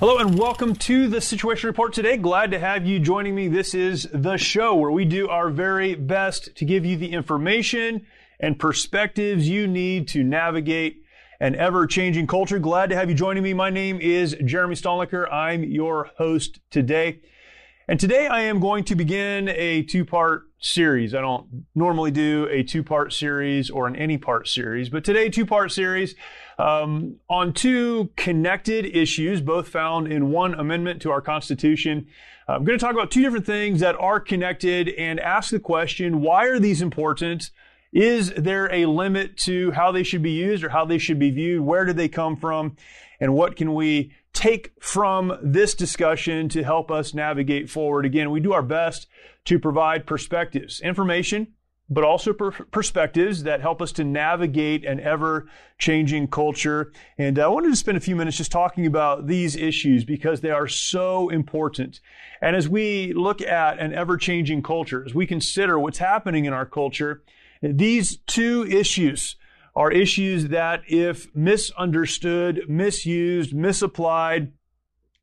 [0.00, 2.16] Hello and welcome to the Situation Report today.
[2.16, 3.48] Glad to have you joining me.
[3.48, 8.06] This is the show where we do our very best to give you the information
[8.38, 11.02] and perspectives you need to navigate
[11.40, 12.60] an ever changing culture.
[12.60, 13.54] Glad to have you joining me.
[13.54, 15.28] My name is Jeremy Stalnecker.
[15.32, 17.18] I'm your host today.
[17.88, 21.12] And today I am going to begin a two part series.
[21.12, 25.28] I don't normally do a two part series or an any part series, but today,
[25.28, 26.14] two part series
[26.58, 32.06] um, on two connected issues, both found in one amendment to our Constitution.
[32.48, 36.20] I'm going to talk about two different things that are connected and ask the question
[36.20, 37.50] why are these important?
[37.92, 41.30] Is there a limit to how they should be used or how they should be
[41.30, 41.62] viewed?
[41.62, 42.76] Where did they come from?
[43.20, 48.04] And what can we take from this discussion to help us navigate forward?
[48.04, 49.06] Again, we do our best
[49.46, 51.54] to provide perspectives, information,
[51.90, 56.92] but also per- perspectives that help us to navigate an ever changing culture.
[57.16, 60.50] And I wanted to spend a few minutes just talking about these issues because they
[60.50, 62.00] are so important.
[62.42, 66.52] And as we look at an ever changing culture, as we consider what's happening in
[66.52, 67.22] our culture,
[67.62, 69.36] these two issues
[69.74, 74.52] are issues that if misunderstood, misused, misapplied,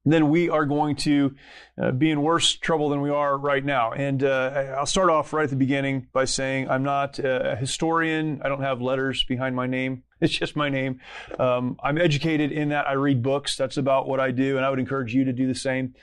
[0.05, 1.35] then we are going to
[1.81, 3.91] uh, be in worse trouble than we are right now.
[3.91, 8.41] And uh, I'll start off right at the beginning by saying I'm not a historian.
[8.43, 10.03] I don't have letters behind my name.
[10.21, 11.01] It's just my name.
[11.37, 13.57] Um, I'm educated in that I read books.
[13.57, 15.93] That's about what I do, and I would encourage you to do the same.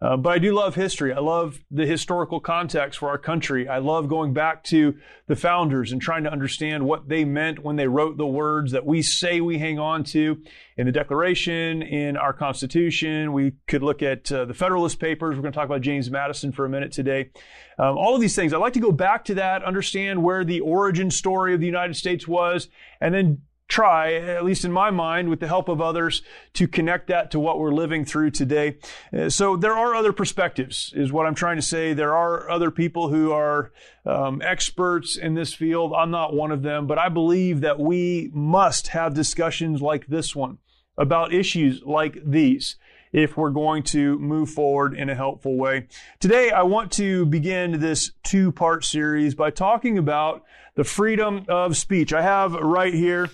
[0.00, 1.12] Uh, but I do love history.
[1.12, 3.68] I love the historical context for our country.
[3.68, 4.94] I love going back to
[5.26, 8.86] the founders and trying to understand what they meant when they wrote the words that
[8.86, 10.40] we say we hang on to
[10.76, 13.32] in the Declaration, in our Constitution.
[13.32, 15.34] We could look at uh, the Federalist Papers.
[15.34, 17.30] We're going to talk about James Madison for a minute today.
[17.76, 18.52] Um, all of these things.
[18.52, 21.96] I like to go back to that, understand where the origin story of the United
[21.96, 22.68] States was,
[23.00, 26.22] and then try, at least in my mind, with the help of others,
[26.54, 28.78] to connect that to what we're living through today.
[29.16, 31.92] Uh, so there are other perspectives, is what I'm trying to say.
[31.92, 33.70] There are other people who are
[34.06, 35.92] um, experts in this field.
[35.92, 40.34] I'm not one of them, but I believe that we must have discussions like this
[40.34, 40.58] one
[40.96, 42.76] about issues like these
[43.12, 45.86] if we're going to move forward in a helpful way.
[46.20, 50.42] Today, I want to begin this two part series by talking about
[50.74, 52.12] the freedom of speech.
[52.12, 53.30] I have right here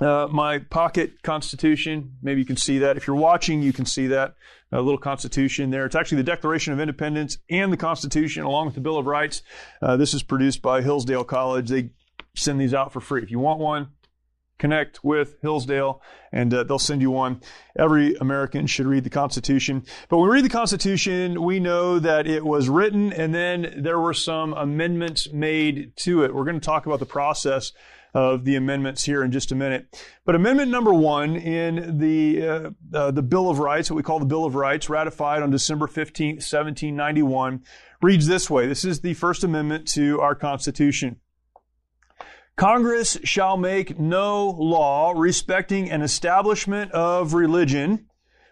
[0.00, 2.16] uh, my pocket constitution.
[2.22, 2.96] Maybe you can see that.
[2.96, 4.34] If you're watching, you can see that.
[4.72, 5.86] A little constitution there.
[5.86, 9.42] It's actually the Declaration of Independence and the Constitution along with the Bill of Rights.
[9.80, 11.68] Uh, this is produced by Hillsdale College.
[11.68, 11.90] They
[12.34, 13.22] send these out for free.
[13.22, 13.88] If you want one,
[14.58, 17.40] connect with Hillsdale and uh, they'll send you one.
[17.78, 19.84] Every American should read the Constitution.
[20.08, 24.00] But when we read the Constitution, we know that it was written and then there
[24.00, 26.34] were some amendments made to it.
[26.34, 27.72] We're going to talk about the process
[28.14, 30.00] of the amendments here in just a minute.
[30.24, 34.20] But amendment number one in the uh, uh, the Bill of Rights, what we call
[34.20, 37.62] the Bill of Rights, ratified on December 15, 1791,
[38.00, 38.68] reads this way.
[38.68, 41.16] This is the First Amendment to our Constitution.
[42.56, 48.06] Congress shall make no law respecting an establishment of religion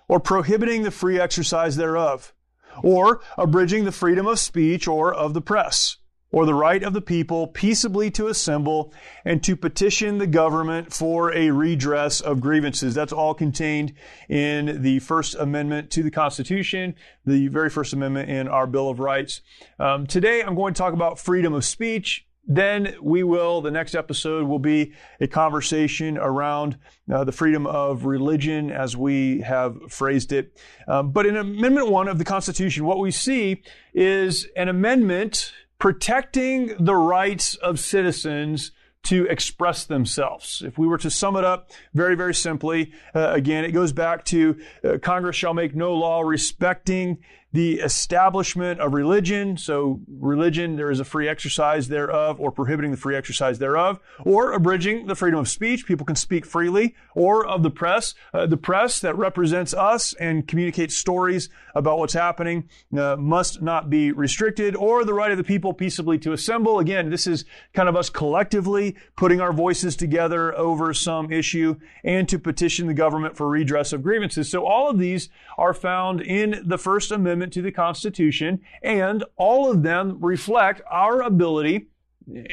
[0.09, 2.35] or prohibiting the free exercise thereof,
[2.83, 5.99] or abridging the freedom of speech or of the press
[6.33, 8.93] or the right of the people peaceably to assemble
[9.25, 12.95] and to petition the government for a redress of grievances.
[12.95, 13.93] That's all contained
[14.29, 16.95] in the First Amendment to the Constitution,
[17.27, 19.43] the very first amendment in our Bill of Rights.
[19.79, 22.27] Um, today, I'm going to talk about freedom of speech.
[22.45, 26.77] Then we will, the next episode will be a conversation around
[27.13, 30.59] uh, the freedom of religion as we have phrased it.
[30.89, 33.63] Um, but in Amendment 1 of the Constitution, what we see
[33.95, 38.71] is an amendment protecting the rights of citizens
[39.03, 40.63] to express themselves.
[40.65, 44.25] If we were to sum it up very, very simply, uh, again, it goes back
[44.27, 47.19] to uh, Congress shall make no law respecting
[47.53, 49.57] the establishment of religion.
[49.57, 54.53] So religion, there is a free exercise thereof or prohibiting the free exercise thereof or
[54.53, 55.87] abridging the freedom of speech.
[55.87, 60.49] People can speak freely or of the press, uh, the press that represents us and
[60.49, 65.45] communicates stories about what's happening uh, must not be restricted or the right of the
[65.45, 66.79] people peaceably to assemble.
[66.79, 67.45] Again, this is
[67.75, 72.95] kind of us collectively putting our voices together over some issue and to petition the
[72.95, 74.51] government for redress of grievances.
[74.51, 75.29] So all of these
[75.59, 81.23] are found in the First Amendment to the Constitution and all of them reflect our
[81.23, 81.89] ability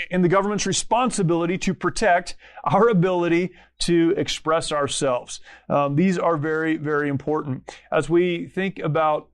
[0.09, 5.39] and the government's responsibility to protect our ability to express ourselves.
[5.69, 7.69] Um, these are very, very important.
[7.91, 9.29] As we think about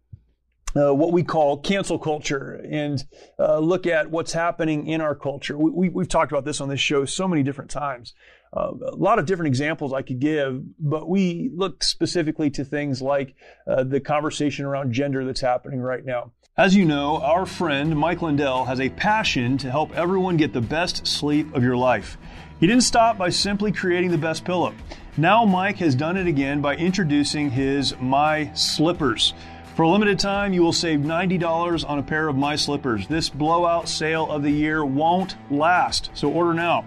[0.76, 3.06] uh, what we call cancel culture and
[3.40, 5.58] uh, look at what's happening in our culture.
[5.58, 8.14] We, have we, talked about this on this show so many different times.
[8.54, 13.02] Uh, a lot of different examples I could give, but we look specifically to things
[13.02, 13.36] like
[13.68, 16.32] uh, the conversation around gender that's happening right now.
[16.58, 20.62] As you know, our friend Mike Lindell has a passion to help everyone get the
[20.62, 22.18] best sleep of your life.
[22.62, 24.74] He didn't stop by simply creating the best pillow.
[25.18, 29.34] Now Mike has done it again by introducing his My Slippers.
[29.76, 33.06] For a limited time, you will save $90 on a pair of My Slippers.
[33.10, 36.86] This blowout sale of the year won't last, so order now.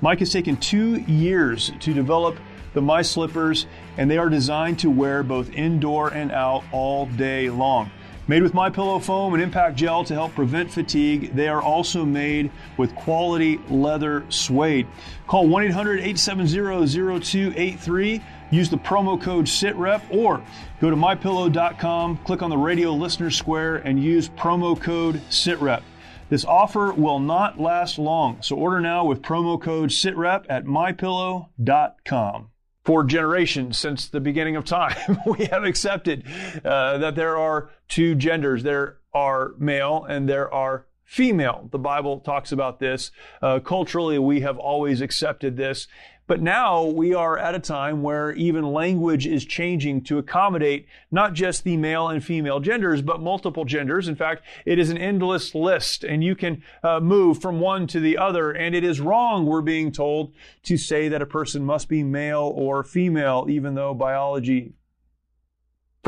[0.00, 2.38] Mike has taken two years to develop
[2.72, 3.66] the My Slippers,
[3.96, 7.90] and they are designed to wear both indoor and out all day long.
[8.28, 12.04] Made with My Pillow foam and impact gel to help prevent fatigue, they are also
[12.04, 14.86] made with quality leather suede.
[15.26, 20.42] Call 1-800-870-0283, use the promo code SITREP or
[20.80, 25.80] go to mypillow.com, click on the radio listener square and use promo code SITREP.
[26.28, 32.50] This offer will not last long, so order now with promo code SITREP at mypillow.com
[32.84, 35.18] for generations since the beginning of time.
[35.26, 36.24] we have accepted
[36.64, 38.62] uh, that there are two genders.
[38.62, 41.68] There are male and there are female.
[41.72, 43.10] The Bible talks about this.
[43.40, 45.88] Uh, culturally, we have always accepted this.
[46.28, 51.32] But now we are at a time where even language is changing to accommodate not
[51.32, 54.08] just the male and female genders, but multiple genders.
[54.08, 57.98] In fact, it is an endless list and you can uh, move from one to
[57.98, 58.52] the other.
[58.52, 60.34] And it is wrong, we're being told,
[60.64, 64.74] to say that a person must be male or female, even though biology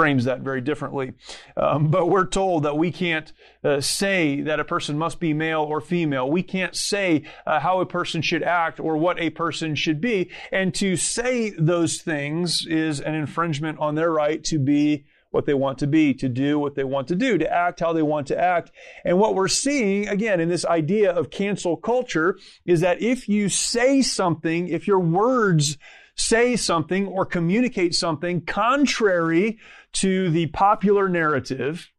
[0.01, 1.13] frames that very differently.
[1.59, 3.31] Um, but we're told that we can't
[3.63, 6.31] uh, say that a person must be male or female.
[6.31, 10.31] We can't say uh, how a person should act or what a person should be.
[10.51, 15.53] And to say those things is an infringement on their right to be what they
[15.53, 18.29] want to be, to do what they want to do, to act how they want
[18.29, 18.73] to act.
[19.05, 23.51] And what we're seeing, again, in this idea of cancel culture is that if you
[23.51, 25.77] say something, if your words
[26.21, 29.59] say something or communicate something contrary
[29.93, 31.91] to the popular narrative,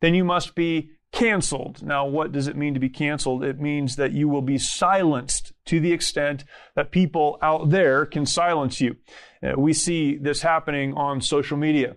[0.00, 1.82] then you must be canceled.
[1.82, 3.42] Now, what does it mean to be canceled?
[3.42, 6.44] It means that you will be silenced to the extent
[6.74, 8.96] that people out there can silence you.
[9.42, 11.96] Uh, we see this happening on social media.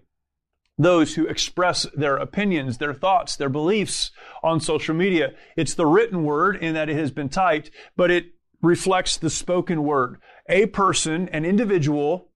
[0.78, 4.12] Those who express their opinions, their thoughts, their beliefs
[4.42, 5.34] on social media.
[5.57, 8.28] It's the written word in that it has been typed, but it
[8.62, 10.22] reflects the spoken word.
[10.50, 12.30] A person, an individual,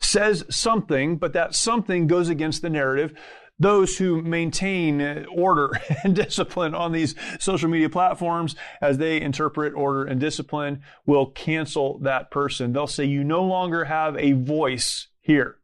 [0.00, 3.14] says something, but that something goes against the narrative.
[3.58, 5.70] Those who maintain order
[6.04, 11.98] and discipline on these social media platforms as they interpret order and discipline will cancel
[12.00, 12.72] that person.
[12.72, 15.56] They'll say, you no longer have a voice here.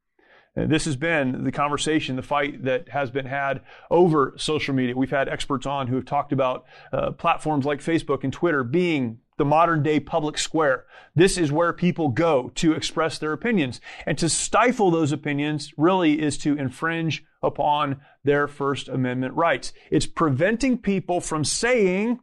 [0.57, 3.61] This has been the conversation, the fight that has been had
[3.91, 4.97] over social media.
[4.97, 9.19] We've had experts on who have talked about uh, platforms like Facebook and Twitter being
[9.41, 10.85] the modern day public square.
[11.17, 13.81] This is where people go to express their opinions.
[14.05, 19.73] And to stifle those opinions really is to infringe upon their First Amendment rights.
[19.91, 22.21] It's preventing people from saying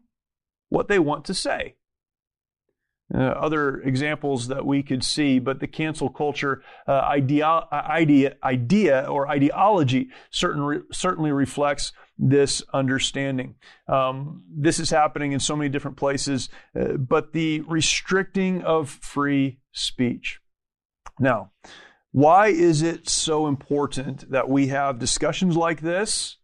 [0.70, 1.74] what they want to say.
[3.14, 9.06] Uh, other examples that we could see, but the cancel culture uh, idea, idea, idea
[9.10, 13.56] or ideology certain, certainly reflects this understanding.
[13.88, 19.60] Um, this is happening in so many different places, uh, but the restricting of free
[19.72, 20.42] speech.
[21.18, 21.52] Now,
[22.12, 26.38] why is it so important that we have discussions like this,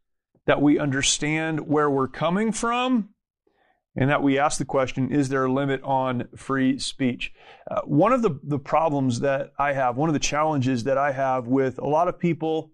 [0.45, 3.09] that we understand where we're coming from,
[3.95, 7.33] and that we ask the question is there a limit on free speech?
[7.69, 11.11] Uh, one of the, the problems that I have, one of the challenges that I
[11.11, 12.71] have with a lot of people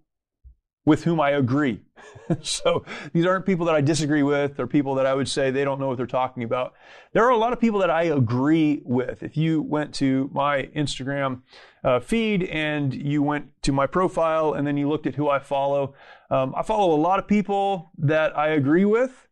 [0.86, 1.82] with whom I agree.
[2.42, 2.84] so
[3.14, 5.80] these aren't people that I disagree with or people that I would say they don't
[5.80, 6.74] know what they're talking about.
[7.14, 9.22] There are a lot of people that I agree with.
[9.22, 11.42] If you went to my Instagram
[11.84, 15.40] uh, feed and you went to my profile and then you looked at who I
[15.40, 15.94] follow,
[16.32, 19.28] um, I follow a lot of people that I agree with.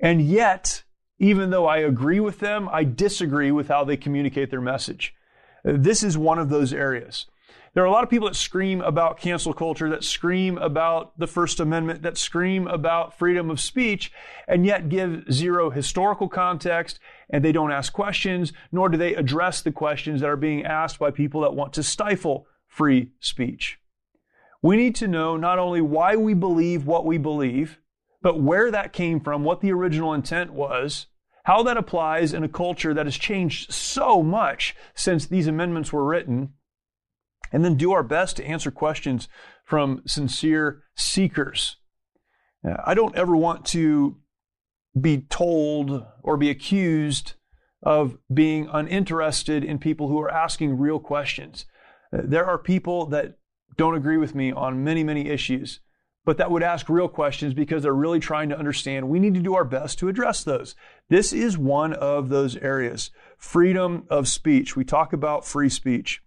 [0.00, 0.82] And yet,
[1.18, 5.14] even though I agree with them, I disagree with how they communicate their message.
[5.64, 7.26] This is one of those areas.
[7.74, 11.26] There are a lot of people that scream about cancel culture, that scream about the
[11.26, 14.10] First Amendment, that scream about freedom of speech,
[14.48, 19.60] and yet give zero historical context, and they don't ask questions, nor do they address
[19.60, 23.78] the questions that are being asked by people that want to stifle free speech.
[24.62, 27.78] We need to know not only why we believe what we believe,
[28.22, 31.06] but where that came from, what the original intent was,
[31.44, 36.04] how that applies in a culture that has changed so much since these amendments were
[36.04, 36.54] written,
[37.52, 39.28] and then do our best to answer questions
[39.64, 41.76] from sincere seekers.
[42.66, 44.16] Uh, I don't ever want to
[45.00, 47.34] be told or be accused
[47.82, 51.66] of being uninterested in people who are asking real questions.
[52.12, 53.38] Uh, there are people that
[53.76, 55.80] don't agree with me on many, many issues,
[56.26, 59.08] but that would ask real questions because they're really trying to understand.
[59.08, 60.74] We need to do our best to address those.
[61.08, 63.12] This is one of those areas.
[63.38, 64.76] Freedom of speech.
[64.76, 66.20] We talk about free speech.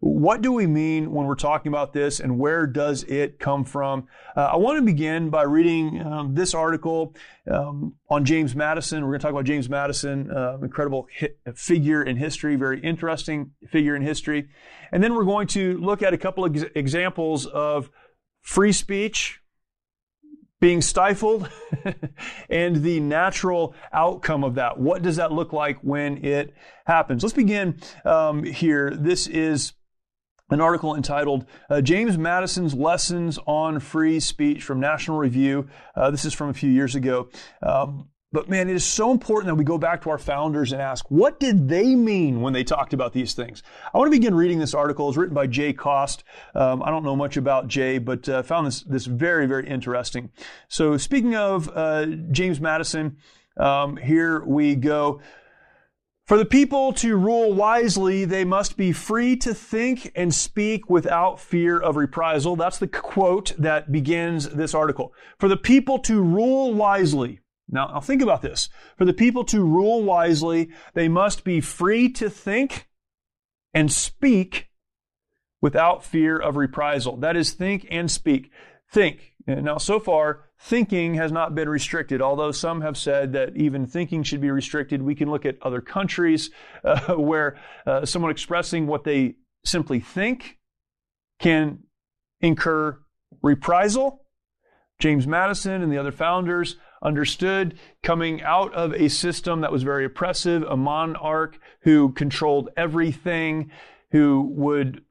[0.00, 4.08] What do we mean when we're talking about this and where does it come from?
[4.36, 7.14] Uh, I want to begin by reading um, this article
[7.50, 9.02] um, on James Madison.
[9.02, 11.08] We're going to talk about James Madison, uh, incredible
[11.54, 14.48] figure in history, very interesting figure in history.
[14.92, 17.88] And then we're going to look at a couple of ex- examples of
[18.42, 19.40] free speech
[20.60, 21.48] being stifled
[22.50, 24.78] and the natural outcome of that.
[24.78, 26.54] What does that look like when it
[26.86, 27.22] happens?
[27.22, 28.90] Let's begin um, here.
[28.90, 29.74] This is
[30.50, 35.68] an article entitled uh, James Madison's Lessons on Free Speech from National Review.
[35.94, 37.28] Uh, this is from a few years ago.
[37.62, 40.82] Um, but man, it is so important that we go back to our founders and
[40.82, 43.62] ask, what did they mean when they talked about these things?
[43.94, 45.08] I want to begin reading this article.
[45.08, 46.24] It's written by Jay Cost.
[46.54, 50.30] Um, I don't know much about Jay, but uh, found this, this very, very interesting.
[50.68, 53.16] So speaking of uh, James Madison,
[53.56, 55.20] um, here we go.
[56.26, 61.38] For the people to rule wisely, they must be free to think and speak without
[61.38, 62.56] fear of reprisal.
[62.56, 65.14] That's the quote that begins this article.
[65.38, 67.38] For the people to rule wisely.
[67.68, 68.68] Now, I'll think about this.
[68.96, 72.88] For the people to rule wisely, they must be free to think
[73.74, 74.68] and speak
[75.60, 77.16] without fear of reprisal.
[77.16, 78.50] That is, think and speak.
[78.92, 79.34] Think.
[79.46, 84.22] Now, so far, thinking has not been restricted, although some have said that even thinking
[84.22, 85.02] should be restricted.
[85.02, 86.50] We can look at other countries
[86.84, 90.58] uh, where uh, someone expressing what they simply think
[91.40, 91.80] can
[92.40, 92.98] incur
[93.42, 94.22] reprisal.
[94.98, 100.04] James Madison and the other founders understood coming out of a system that was very
[100.04, 103.70] oppressive, a monarch who controlled everything,
[104.10, 105.02] who would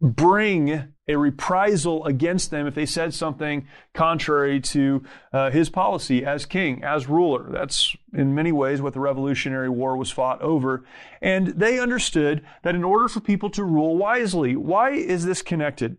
[0.00, 6.46] bring a reprisal against them if they said something contrary to uh, his policy as
[6.46, 7.48] king, as ruler.
[7.50, 10.84] That's in many ways what the Revolutionary War was fought over.
[11.20, 15.96] And they understood that in order for people to rule wisely, why is this connected?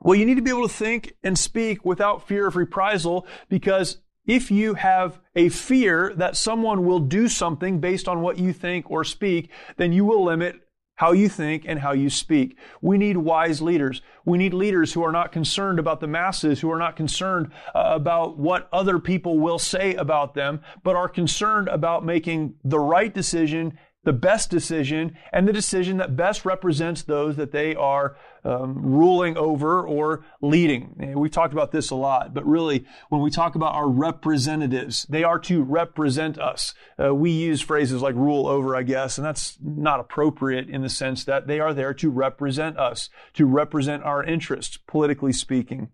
[0.00, 3.98] Well, you need to be able to think and speak without fear of reprisal because
[4.26, 8.90] if you have a fear that someone will do something based on what you think
[8.90, 10.60] or speak, then you will limit
[10.96, 12.56] how you think and how you speak.
[12.80, 14.00] We need wise leaders.
[14.24, 17.82] We need leaders who are not concerned about the masses, who are not concerned uh,
[17.94, 23.12] about what other people will say about them, but are concerned about making the right
[23.12, 28.80] decision the best decision and the decision that best represents those that they are um,
[28.80, 31.14] ruling over or leading.
[31.16, 35.24] We've talked about this a lot, but really, when we talk about our representatives, they
[35.24, 36.72] are to represent us.
[37.02, 40.88] Uh, we use phrases like rule over, I guess, and that's not appropriate in the
[40.88, 45.88] sense that they are there to represent us, to represent our interests, politically speaking.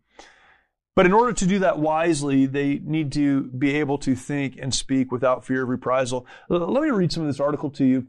[0.94, 4.75] But in order to do that wisely, they need to be able to think and
[4.75, 6.26] speak without fear of reprisal.
[6.50, 8.06] Let me read some of this article to you.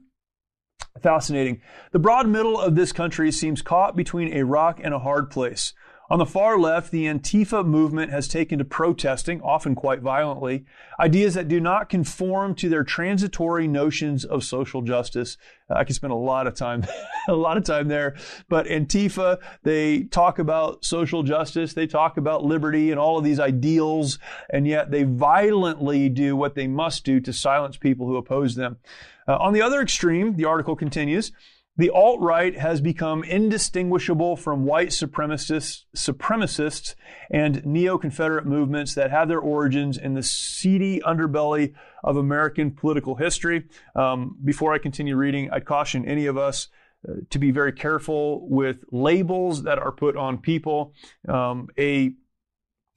[1.01, 1.61] Fascinating.
[1.91, 5.73] The broad middle of this country seems caught between a rock and a hard place.
[6.09, 10.65] On the far left, the Antifa movement has taken to protesting, often quite violently,
[10.99, 15.37] ideas that do not conform to their transitory notions of social justice.
[15.69, 16.85] I could spend a lot of time,
[17.29, 18.15] a lot of time there.
[18.49, 23.39] But Antifa, they talk about social justice, they talk about liberty and all of these
[23.39, 24.19] ideals,
[24.49, 28.77] and yet they violently do what they must do to silence people who oppose them.
[29.25, 31.31] Uh, on the other extreme, the article continues,
[31.75, 36.93] The alt right has become indistinguishable from white supremacists, supremacists
[37.31, 43.15] and neo Confederate movements that have their origins in the seedy underbelly of American political
[43.15, 43.63] history.
[43.95, 46.67] Um, before I continue reading, I'd caution any of us
[47.09, 50.93] uh, to be very careful with labels that are put on people.
[51.27, 52.13] Um, a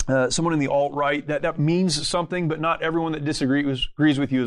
[0.06, 3.88] uh, someone in the alt right that that means something, but not everyone that disagrees
[3.94, 4.46] agrees with you.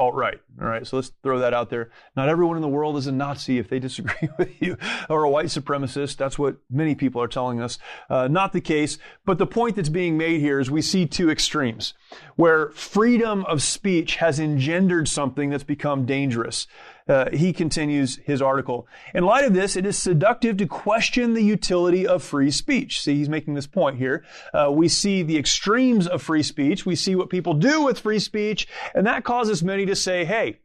[0.00, 0.40] alt right.
[0.60, 1.90] All right, so let's throw that out there.
[2.16, 4.76] Not everyone in the world is a Nazi if they disagree with you,
[5.08, 6.16] or a white supremacist.
[6.16, 7.78] That's what many people are telling us.
[8.10, 8.98] Uh, not the case.
[9.24, 11.94] But the point that's being made here is we see two extremes,
[12.36, 16.66] where freedom of speech has engendered something that's become dangerous.
[17.06, 18.86] Uh, he continues his article.
[19.14, 23.02] In light of this, it is seductive to question the utility of free speech.
[23.02, 24.24] See, he's making this point here.
[24.54, 26.86] Uh, we see the extremes of free speech.
[26.86, 30.60] We see what people do with free speech, and that causes many to say, hey,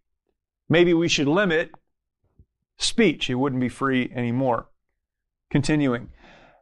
[0.69, 1.71] maybe we should limit
[2.77, 3.29] speech.
[3.29, 4.69] It wouldn't be free anymore.
[5.51, 6.09] Continuing.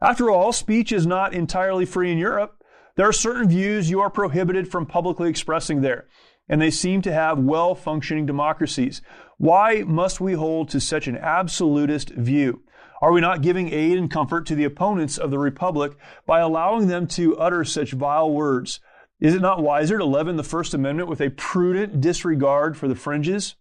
[0.01, 2.63] After all, speech is not entirely free in Europe.
[2.95, 6.07] There are certain views you are prohibited from publicly expressing there
[6.49, 9.01] and they seem to have well functioning democracies.
[9.37, 12.63] Why must we hold to such an absolutist view?
[13.01, 16.87] Are we not giving aid and comfort to the opponents of the Republic by allowing
[16.87, 18.79] them to utter such vile words?
[19.19, 22.95] Is it not wiser to leaven the First Amendment with a prudent disregard for the
[22.95, 23.55] fringes?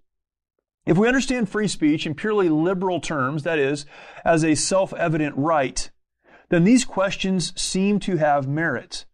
[0.87, 3.87] If we understand free speech in purely liberal terms, that is,
[4.25, 5.90] as a self evident right,
[6.49, 9.06] then these questions seem to have merit.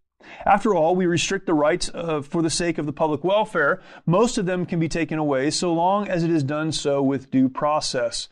[0.47, 3.81] After all, we restrict the rights for the sake of the public welfare.
[4.07, 7.31] Most of them can be taken away so long as it is done so with
[7.31, 8.29] due process.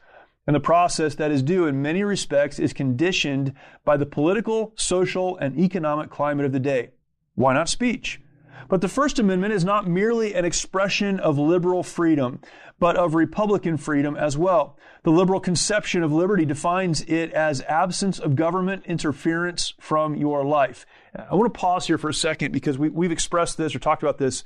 [0.46, 5.36] And the process that is due in many respects is conditioned by the political, social,
[5.36, 6.90] and economic climate of the day.
[7.34, 8.20] Why not speech?
[8.68, 12.40] But the First Amendment is not merely an expression of liberal freedom,
[12.78, 14.78] but of Republican freedom as well.
[15.02, 20.86] The liberal conception of liberty defines it as absence of government interference from your life.
[21.14, 24.02] I want to pause here for a second because we, we've expressed this or talked
[24.02, 24.44] about this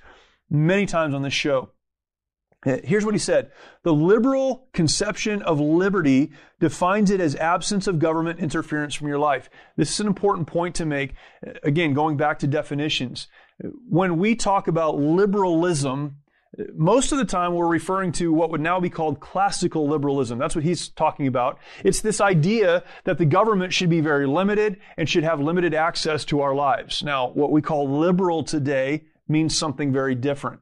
[0.50, 1.70] many times on this show.
[2.64, 3.50] Here's what he said.
[3.82, 9.50] The liberal conception of liberty defines it as absence of government interference from your life.
[9.76, 11.12] This is an important point to make.
[11.62, 13.28] Again, going back to definitions.
[13.88, 16.16] When we talk about liberalism,
[16.74, 20.38] most of the time we're referring to what would now be called classical liberalism.
[20.38, 21.58] That's what he's talking about.
[21.84, 26.24] It's this idea that the government should be very limited and should have limited access
[26.26, 27.02] to our lives.
[27.02, 30.60] Now, what we call liberal today means something very different.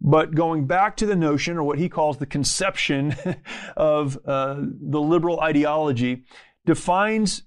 [0.00, 3.14] But going back to the notion, or what he calls the conception
[3.76, 6.24] of uh, the liberal ideology,
[6.66, 7.42] defines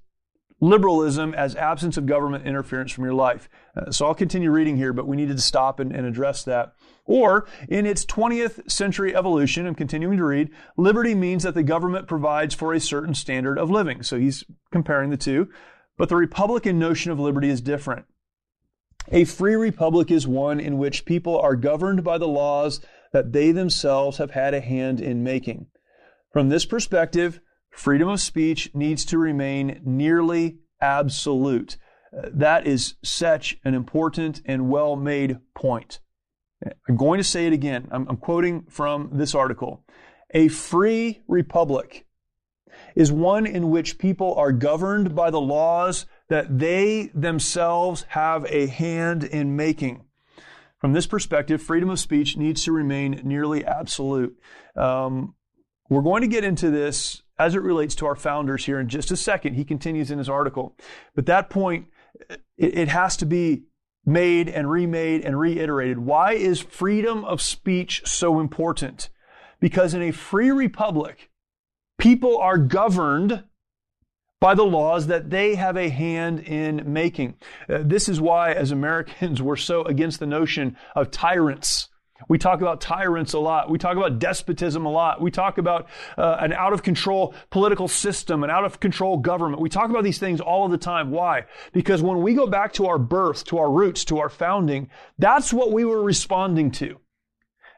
[0.61, 3.49] liberalism as absence of government interference from your life.
[3.75, 6.73] Uh, so I'll continue reading here, but we needed to stop and, and address that.
[7.05, 12.07] Or, in its 20th century evolution, I'm continuing to read, liberty means that the government
[12.07, 14.01] provides for a certain standard of living.
[14.01, 15.49] So he's comparing the two.
[15.97, 18.05] But the Republican notion of liberty is different.
[19.11, 22.81] A free republic is one in which people are governed by the laws
[23.13, 25.67] that they themselves have had a hand in making.
[26.33, 27.39] From this perspective,
[27.75, 31.77] freedom of speech needs to remain nearly absolute.
[32.11, 35.99] That is such an important and well made point.
[36.87, 37.87] I'm going to say it again.
[37.91, 39.83] I'm, I'm, quoting from this article.
[40.31, 42.07] A free republic
[42.95, 48.67] is one in which people are governed by the laws that they themselves have a
[48.67, 50.05] hand in making.
[50.77, 54.37] From this perspective, freedom of speech needs to remain nearly absolute.
[54.75, 55.35] Um,
[55.89, 59.11] we're going to get into this as it relates to our founders here in just
[59.11, 59.55] a second.
[59.55, 60.75] He continues in his article.
[61.15, 61.87] But that point,
[62.29, 63.63] it, it has to be
[64.05, 65.99] made and remade and reiterated.
[65.99, 69.09] Why is freedom of speech so important?
[69.59, 71.29] Because in a free republic,
[71.97, 73.43] People are governed
[74.41, 77.35] by the laws that they have a hand in making.
[77.69, 81.87] Uh, this is why, as Americans, we're so against the notion of tyrants.
[82.29, 83.69] We talk about tyrants a lot.
[83.69, 85.21] We talk about despotism a lot.
[85.21, 89.61] We talk about uh, an out of control political system, an out of control government.
[89.61, 91.11] We talk about these things all of the time.
[91.11, 91.45] Why?
[91.73, 95.51] Because when we go back to our birth, to our roots, to our founding, that's
[95.51, 96.99] what we were responding to.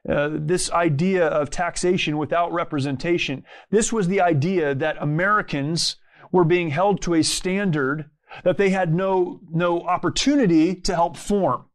[0.07, 3.43] Uh, this idea of taxation without representation.
[3.71, 5.97] This was the idea that Americans
[6.31, 8.09] were being held to a standard
[8.43, 11.65] that they had no, no opportunity to help form.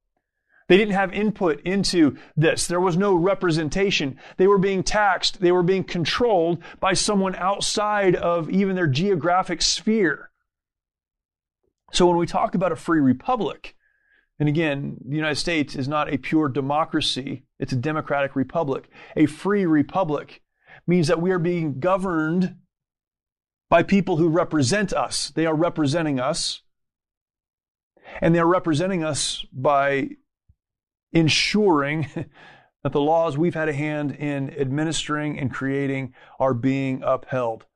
[0.69, 2.67] They didn't have input into this.
[2.67, 4.19] There was no representation.
[4.37, 5.41] They were being taxed.
[5.41, 10.31] They were being controlled by someone outside of even their geographic sphere.
[11.93, 13.77] So when we talk about a free republic,
[14.39, 18.89] and again, the United States is not a pure democracy, it's a democratic republic.
[19.15, 20.43] A free republic
[20.87, 22.57] means that we are being governed
[23.69, 25.31] by people who represent us.
[25.31, 26.63] They are representing us.
[28.21, 30.11] And they're representing us by
[31.13, 32.09] ensuring
[32.83, 37.67] that the laws we've had a hand in administering and creating are being upheld.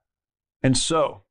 [0.62, 1.22] And so,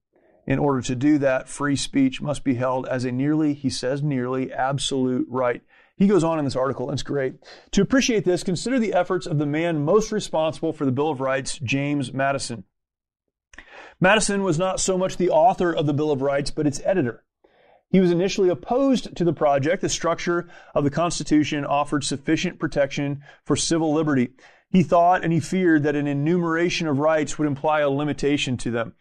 [0.48, 4.04] in order to do that, free speech must be held as a nearly, he says,
[4.04, 5.62] nearly absolute right.
[5.98, 7.36] He goes on in this article, and it's great.
[7.72, 11.22] To appreciate this, consider the efforts of the man most responsible for the Bill of
[11.22, 12.66] Rights, James Madison.
[14.00, 17.24] Madison was not so much the author of the Bill of Rights, but its editor.
[17.90, 19.82] He was initially opposed to the project.
[19.82, 24.32] The structure of the Constitution offered sufficient protection for civil liberty.
[24.70, 28.72] He thought and he feared that an enumeration of rights would imply a limitation to
[28.72, 28.96] them.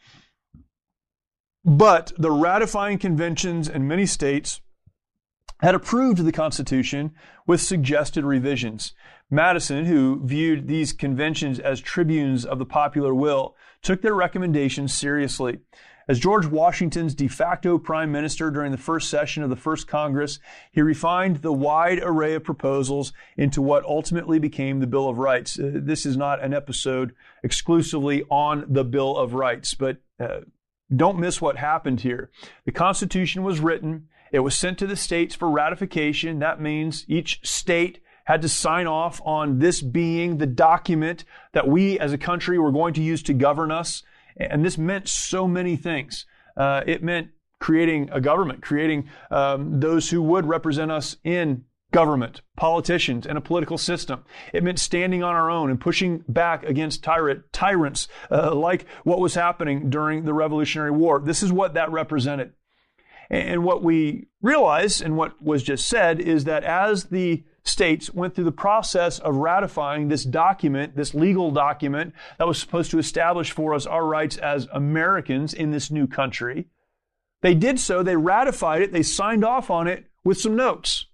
[1.65, 4.61] But the ratifying conventions in many states
[5.61, 7.13] had approved the Constitution
[7.47, 8.93] with suggested revisions.
[9.31, 15.59] Madison, who viewed these conventions as tribunes of the popular will, took their recommendations seriously.
[16.07, 20.39] As George Washington's de facto prime minister during the first session of the first Congress,
[20.71, 25.59] he refined the wide array of proposals into what ultimately became the Bill of Rights.
[25.59, 30.41] Uh, this is not an episode exclusively on the Bill of Rights, but uh,
[30.95, 32.31] don't miss what happened here.
[32.67, 36.41] The Constitution was written, it was sent to the states for ratification.
[36.41, 41.99] That means each state had to sign off on this being the document that we
[41.99, 44.03] as a country were going to use to govern us.
[44.37, 46.27] And this meant so many things.
[46.57, 47.29] Uh, it meant
[47.61, 53.41] creating a government, creating um, those who would represent us in government, politicians, and a
[53.41, 54.25] political system.
[54.53, 59.21] It meant standing on our own and pushing back against tyrant, tyrants uh, like what
[59.21, 61.21] was happening during the Revolutionary War.
[61.21, 62.53] This is what that represented.
[63.31, 68.35] And what we realize, and what was just said, is that as the states went
[68.35, 73.51] through the process of ratifying this document, this legal document that was supposed to establish
[73.51, 76.67] for us our rights as Americans in this new country,
[77.41, 81.07] they did so, they ratified it, they signed off on it with some notes.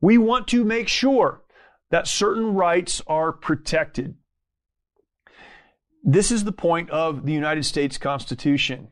[0.00, 1.42] We want to make sure
[1.90, 4.14] that certain rights are protected.
[6.04, 8.88] This is the point of the United States Constitution.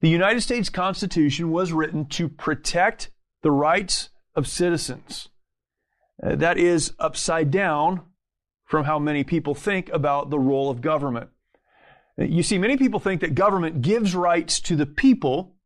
[0.00, 3.10] The United States Constitution was written to protect
[3.42, 5.28] the rights of citizens.
[6.22, 8.02] Uh, that is upside down
[8.64, 11.30] from how many people think about the role of government.
[12.18, 15.56] You see, many people think that government gives rights to the people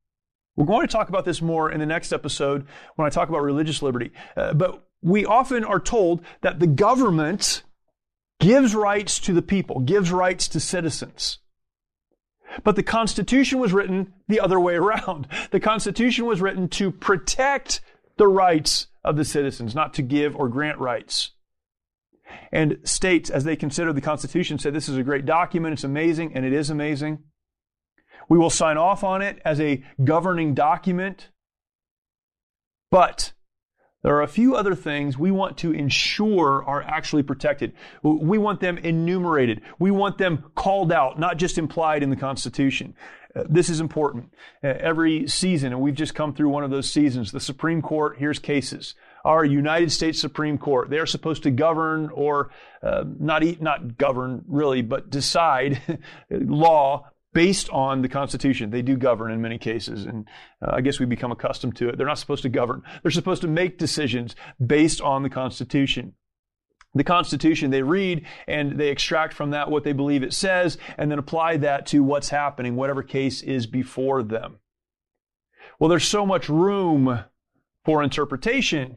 [0.61, 3.41] we're going to talk about this more in the next episode when I talk about
[3.41, 4.13] religious liberty.
[4.37, 7.63] Uh, but we often are told that the government
[8.41, 11.39] gives rights to the people, gives rights to citizens.
[12.63, 15.29] But the Constitution was written the other way around.
[15.51, 17.81] The Constitution was written to protect
[18.19, 21.33] the rights of the citizens, not to give or grant rights.
[22.53, 26.33] And states, as they consider the Constitution, said this is a great document, it's amazing,
[26.35, 27.25] and it is amazing.
[28.29, 31.31] We will sign off on it as a governing document.
[32.91, 33.33] But
[34.03, 37.75] there are a few other things we want to ensure are actually protected.
[38.03, 39.63] We want them enumerated.
[39.79, 42.95] We want them called out, not just implied in the Constitution.
[43.35, 44.33] This is important.
[44.63, 48.39] Every season, and we've just come through one of those seasons, the Supreme Court hears
[48.39, 48.95] cases.
[49.25, 52.51] Our United States Supreme Court, they are supposed to govern or
[52.83, 55.81] uh, not eat, not govern really, but decide
[56.31, 58.71] law based on the Constitution.
[58.71, 60.27] They do govern in many cases, and
[60.63, 61.97] uh, I guess we become accustomed to it.
[61.97, 62.83] They're not supposed to govern.
[63.03, 66.15] They're supposed to make decisions based on the Constitution.
[66.95, 71.11] The Constitution they read and they extract from that what they believe it says and
[71.11, 74.59] then apply that to what's happening, whatever case is before them.
[75.79, 77.25] Well, there's so much room
[77.85, 78.97] for interpretation,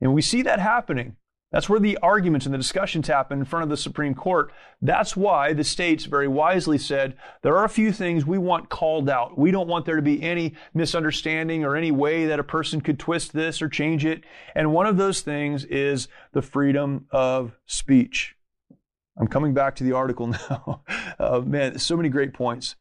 [0.00, 1.16] and we see that happening
[1.50, 4.52] That's where the arguments and the discussions happen in front of the Supreme Court.
[4.82, 9.08] That's why the states very wisely said there are a few things we want called
[9.08, 9.38] out.
[9.38, 12.98] We don't want there to be any misunderstanding or any way that a person could
[12.98, 14.24] twist this or change it.
[14.54, 18.36] And one of those things is the freedom of speech.
[19.18, 20.82] I'm coming back to the article now.
[21.18, 22.76] uh, man, so many great points.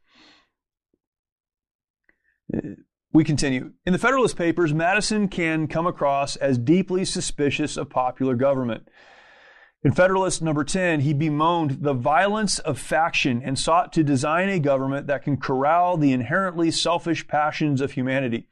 [3.17, 3.71] We continue.
[3.83, 8.89] In the Federalist Papers, Madison can come across as deeply suspicious of popular government.
[9.81, 14.59] In Federalist number 10, he bemoaned the violence of faction and sought to design a
[14.59, 18.49] government that can corral the inherently selfish passions of humanity.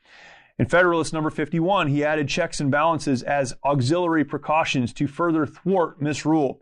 [0.58, 6.02] In Federalist number 51, he added checks and balances as auxiliary precautions to further thwart
[6.02, 6.60] misrule.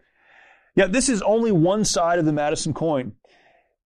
[0.76, 3.14] Yet this is only one side of the Madison coin.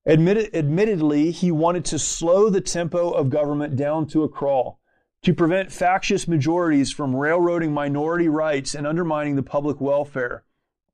[0.08, 4.80] Admitted, admittedly, he wanted to slow the tempo of government down to a crawl,
[5.22, 10.46] to prevent factious majorities from railroading minority rights and undermining the public welfare.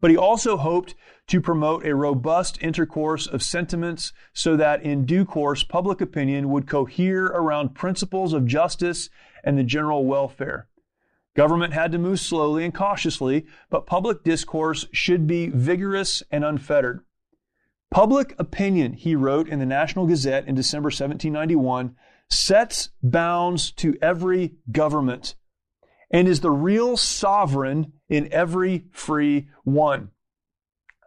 [0.02, 0.96] But he also hoped
[1.28, 6.66] to promote a robust intercourse of sentiments so that in due course public opinion would
[6.66, 9.12] cohere around principles of justice
[9.44, 10.68] and the general welfare.
[11.36, 17.02] Government had to move slowly and cautiously, but public discourse should be vigorous and unfettered.
[17.94, 21.96] Public opinion, he wrote in the National Gazette in December 1791,
[22.28, 25.36] sets bounds to every government
[26.10, 30.10] and is the real sovereign in every free one.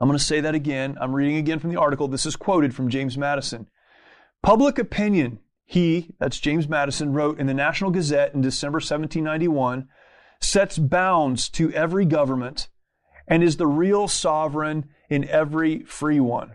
[0.00, 0.96] I'm going to say that again.
[1.00, 2.06] I'm reading again from the article.
[2.06, 3.66] This is quoted from James Madison.
[4.44, 9.88] Public opinion, he, that's James Madison, wrote in the National Gazette in December 1791,
[10.40, 12.68] sets bounds to every government
[13.26, 16.54] and is the real sovereign in every free one.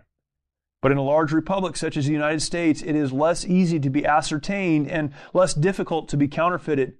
[0.82, 3.88] But in a large republic such as the United States, it is less easy to
[3.88, 6.94] be ascertained and less difficult to be counterfeited.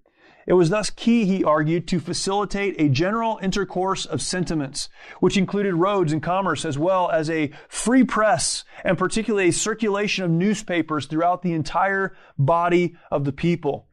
[0.47, 4.89] It was thus key, he argued, to facilitate a general intercourse of sentiments,
[5.21, 10.25] which included roads and commerce as well as a free press and particularly a circulation
[10.25, 13.89] of newspapers throughout the entire body of the people.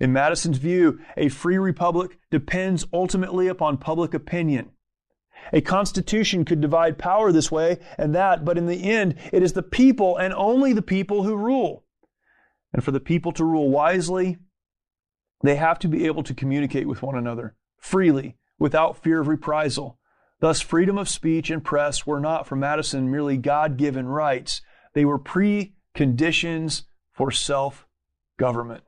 [0.00, 4.71] In Madison's view, a free republic depends ultimately upon public opinion.
[5.52, 9.52] A constitution could divide power this way and that, but in the end, it is
[9.52, 11.84] the people and only the people who rule.
[12.72, 14.38] And for the people to rule wisely,
[15.42, 19.98] they have to be able to communicate with one another freely without fear of reprisal.
[20.40, 24.62] Thus, freedom of speech and press were not for Madison merely God given rights,
[24.94, 27.86] they were preconditions for self
[28.38, 28.82] government.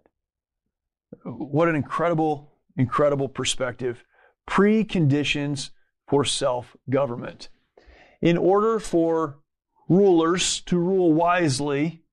[1.24, 4.04] What an incredible, incredible perspective.
[4.48, 5.70] Preconditions
[6.14, 7.48] for self government.
[8.22, 9.40] In order for
[9.88, 12.04] rulers to rule wisely,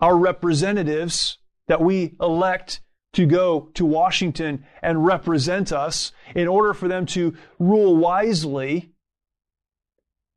[0.00, 2.82] our representatives that we elect
[3.14, 8.92] to go to Washington and represent us, in order for them to rule wisely,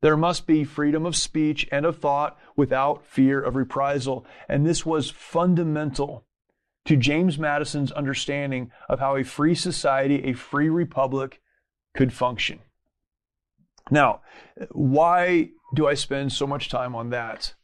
[0.00, 4.24] there must be freedom of speech and of thought without fear of reprisal.
[4.48, 6.24] And this was fundamental
[6.86, 11.42] to James Madison's understanding of how a free society, a free republic,
[11.98, 12.60] could function.
[13.90, 14.20] Now,
[14.70, 17.54] why do I spend so much time on that?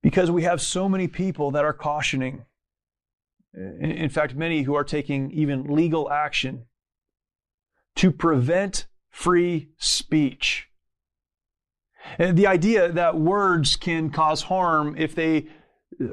[0.00, 2.44] Because we have so many people that are cautioning.
[3.52, 6.66] In fact, many who are taking even legal action
[7.96, 10.68] to prevent free speech.
[12.16, 15.46] And The idea that words can cause harm if they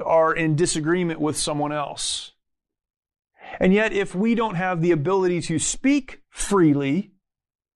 [0.04, 2.32] are in disagreement with someone else.
[3.60, 7.12] And yet, if we don't have the ability to speak freely,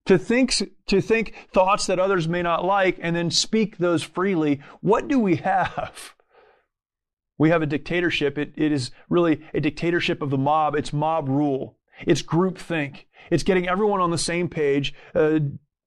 [0.06, 0.54] to think,
[0.86, 5.18] to think thoughts that others may not like, and then speak those freely, what do
[5.18, 6.14] we have?
[7.38, 8.38] We have a dictatorship.
[8.38, 10.74] It, it is really a dictatorship of the mob.
[10.74, 11.78] It's mob rule.
[12.06, 13.04] It's groupthink.
[13.30, 15.40] It's getting everyone on the same page, uh,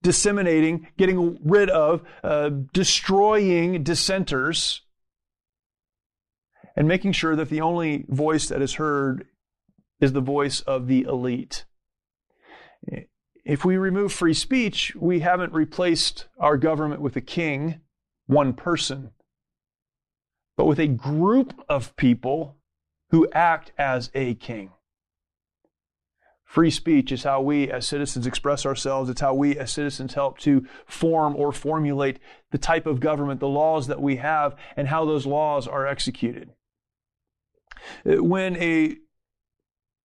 [0.03, 4.81] disseminating, getting rid of, uh, destroying dissenters,
[6.75, 9.25] and making sure that the only voice that is heard
[9.99, 11.65] is the voice of the elite.
[13.43, 17.81] If we remove free speech, we haven't replaced our government with a king,
[18.27, 19.11] one person,
[20.55, 22.57] but with a group of people
[23.09, 24.71] who act as a king.
[26.45, 29.09] Free speech is how we as citizens express ourselves.
[29.09, 32.19] It's how we as citizens help to form or formulate
[32.51, 36.49] the type of government, the laws that we have, and how those laws are executed.
[38.03, 38.97] When a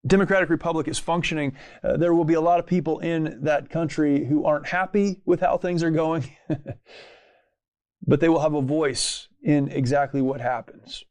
[0.06, 4.26] Democratic Republic is functioning, uh, there will be a lot of people in that country
[4.26, 6.30] who aren't happy with how things are going,
[8.06, 11.04] but they will have a voice in exactly what happens.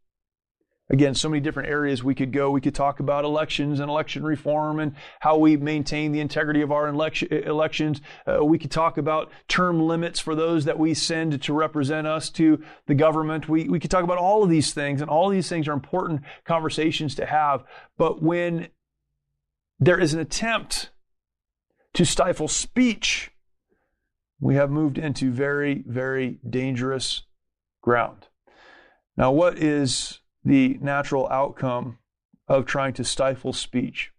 [0.90, 2.52] Again, so many different areas we could go.
[2.52, 6.72] We could talk about elections and election reform and how we maintain the integrity of
[6.72, 8.02] our election, elections.
[8.28, 12.30] Uh, we could talk about term limits for those that we send to represent us
[12.32, 13.48] to the government.
[13.48, 15.74] We, we could talk about all of these things, and all of these things are
[15.74, 17.64] important conversations to have.
[17.98, 18.68] But when
[19.86, 20.92] there is an attempt
[21.94, 23.32] to stifle speech,
[24.40, 27.24] we have moved into very, very dangerous
[27.82, 28.28] ground.
[29.16, 32.00] Now, what is the natural outcome
[32.48, 34.12] of trying to stifle speech.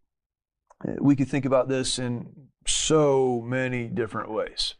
[0.98, 4.74] We could think about this in so many different ways.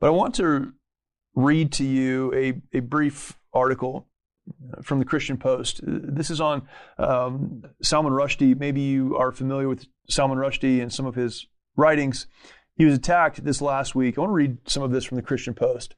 [0.00, 0.72] But I want to
[1.34, 4.07] read to you a, a brief article
[4.82, 5.80] from the Christian Post.
[5.82, 8.58] This is on um, Salman Rushdie.
[8.58, 12.26] Maybe you are familiar with Salman Rushdie and some of his writings.
[12.74, 14.16] He was attacked this last week.
[14.16, 15.94] I want to read some of this from the Christian Post.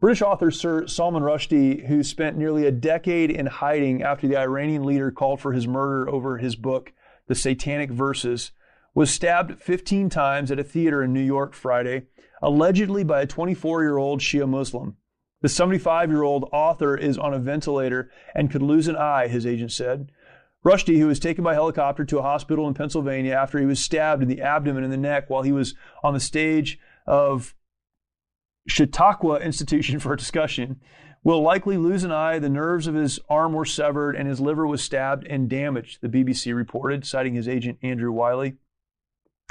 [0.00, 4.84] British author Sir Salman Rushdie, who spent nearly a decade in hiding after the Iranian
[4.84, 6.92] leader called for his murder over his book,
[7.28, 8.50] The Satanic Verses,
[8.94, 12.06] was stabbed 15 times at a theater in New York Friday,
[12.42, 14.96] allegedly by a 24 year old Shia Muslim.
[15.42, 19.44] The 75 year old author is on a ventilator and could lose an eye, his
[19.44, 20.10] agent said.
[20.64, 24.22] Rushdie, who was taken by helicopter to a hospital in Pennsylvania after he was stabbed
[24.22, 25.74] in the abdomen and the neck while he was
[26.04, 27.54] on the stage of
[28.68, 30.80] Chautauqua Institution for a Discussion,
[31.24, 32.38] will likely lose an eye.
[32.38, 36.08] The nerves of his arm were severed and his liver was stabbed and damaged, the
[36.08, 38.54] BBC reported, citing his agent Andrew Wylie.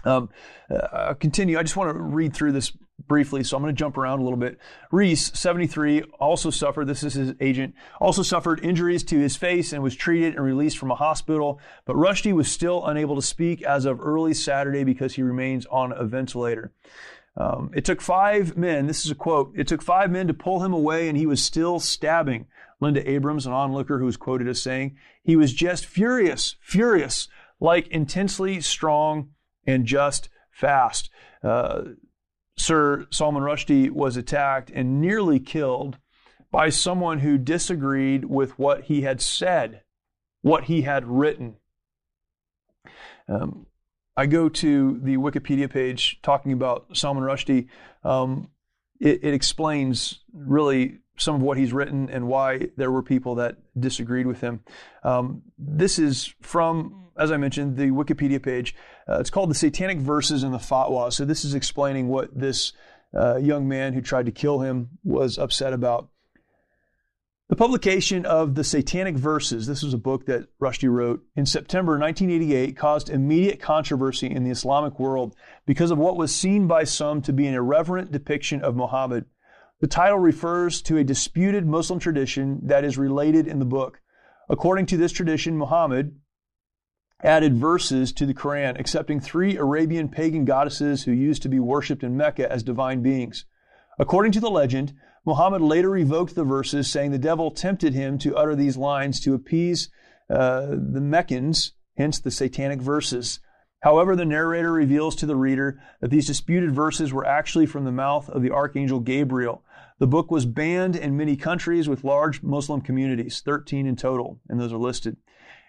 [0.03, 0.29] Um,
[0.69, 1.59] uh, continue.
[1.59, 2.71] I just want to read through this
[3.07, 4.57] briefly, so I'm going to jump around a little bit.
[4.91, 9.83] Reese, 73, also suffered, this is his agent, also suffered injuries to his face and
[9.83, 11.59] was treated and released from a hospital.
[11.85, 15.91] But Rushdie was still unable to speak as of early Saturday because he remains on
[15.91, 16.71] a ventilator.
[17.37, 20.63] Um, it took five men, this is a quote, it took five men to pull
[20.63, 22.47] him away and he was still stabbing.
[22.81, 27.87] Linda Abrams, an onlooker who was quoted as saying, he was just furious, furious, like
[27.87, 29.29] intensely strong
[29.65, 31.09] and just fast.
[31.43, 31.83] Uh,
[32.61, 35.97] Sir Salman Rushdie was attacked and nearly killed
[36.51, 39.81] by someone who disagreed with what he had said,
[40.41, 41.55] what he had written.
[43.27, 43.65] Um,
[44.15, 47.67] I go to the Wikipedia page talking about Salman Rushdie.
[48.03, 48.49] Um,
[48.99, 53.57] it, it, explains really some of what he's written and why there were people that
[53.79, 54.61] disagreed with him.
[55.03, 58.75] Um, this is from, as I mentioned, the Wikipedia page.
[59.07, 61.11] Uh, it's called The Satanic Verses in the Fatwa.
[61.13, 62.73] So this is explaining what this
[63.13, 66.09] uh, young man who tried to kill him was upset about.
[67.51, 71.99] The publication of the Satanic Verses, this was a book that Rushdie wrote, in September
[71.99, 77.21] 1988 caused immediate controversy in the Islamic world because of what was seen by some
[77.23, 79.25] to be an irreverent depiction of Muhammad.
[79.81, 83.99] The title refers to a disputed Muslim tradition that is related in the book.
[84.47, 86.15] According to this tradition, Muhammad
[87.23, 92.03] added verses to the Quran, accepting three Arabian pagan goddesses who used to be worshipped
[92.03, 93.45] in Mecca as divine beings.
[93.97, 94.93] According to the legend,
[95.25, 99.33] Muhammad later revoked the verses, saying the devil tempted him to utter these lines to
[99.33, 99.89] appease
[100.29, 103.39] uh, the Meccans, hence the satanic verses.
[103.81, 107.91] However, the narrator reveals to the reader that these disputed verses were actually from the
[107.91, 109.63] mouth of the archangel Gabriel.
[110.01, 114.59] The book was banned in many countries with large Muslim communities, 13 in total, and
[114.59, 115.15] those are listed.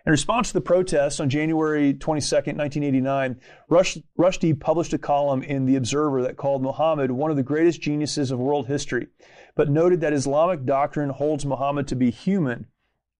[0.06, 5.66] In response to the protests on January 22, 1989, Rush, Rushdie published a column in
[5.66, 9.08] The Observer that called Muhammad one of the greatest geniuses of world history,
[9.54, 12.68] but noted that Islamic doctrine holds Muhammad to be human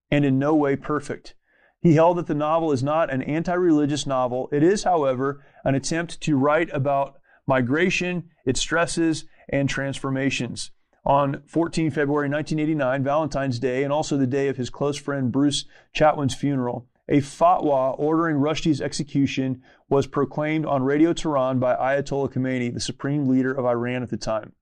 [0.09, 1.35] and in no way perfect.
[1.79, 4.49] He held that the novel is not an anti religious novel.
[4.51, 10.71] It is, however, an attempt to write about migration, its stresses, and transformations
[11.05, 15.65] on 14 February 1989, Valentine's Day, and also the day of his close friend Bruce
[15.93, 22.73] Chatwin's funeral, a fatwa ordering Rushdie's execution was proclaimed on Radio Tehran by Ayatollah Khomeini,
[22.73, 24.53] the supreme leader of Iran at the time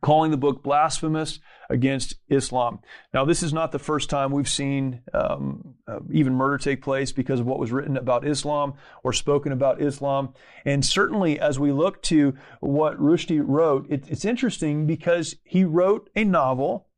[0.00, 2.80] calling the book blasphemous against Islam.
[3.12, 7.12] Now, this is not the first time we've seen um, uh, even murder take place
[7.12, 10.34] because of what was written about Islam or spoken about Islam.
[10.64, 16.08] And certainly, as we look to what Rushdie wrote, it, it's interesting because he wrote
[16.16, 16.88] a novel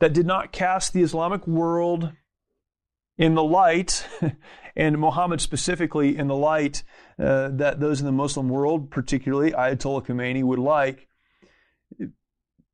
[0.00, 2.12] that did not cast the Islamic world
[3.16, 4.06] in the light,
[4.76, 6.84] and Muhammad specifically in the light
[7.18, 11.07] uh, that those in the Muslim world, particularly Ayatollah Khomeini, would like.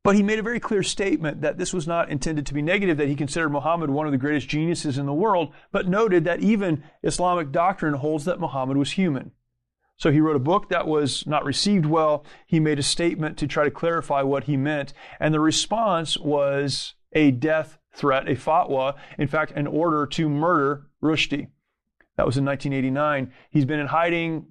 [0.03, 2.97] But he made a very clear statement that this was not intended to be negative,
[2.97, 6.41] that he considered Muhammad one of the greatest geniuses in the world, but noted that
[6.41, 9.31] even Islamic doctrine holds that Muhammad was human.
[9.97, 12.23] So he wrote a book that was not received well.
[12.45, 14.93] He made a statement to try to clarify what he meant.
[15.19, 20.87] And the response was a death threat, a fatwa, in fact, an order to murder
[21.01, 21.47] Rushdie.
[22.17, 23.33] That was in 1989.
[23.49, 24.45] He's been in hiding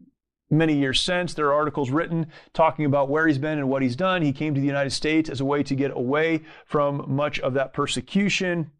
[0.50, 1.34] many years since.
[1.34, 4.22] There are articles written talking about where he's been and what he's done.
[4.22, 7.54] He came to the United States as a way to get away from much of
[7.54, 8.70] that persecution.